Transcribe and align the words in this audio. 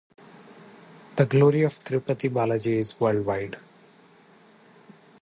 The 1.15 1.27
glory 1.27 1.61
of 1.61 1.77
Tirupati 1.83 2.27
Balajee 2.27 2.79
is 2.79 2.99
worldwide. 2.99 3.57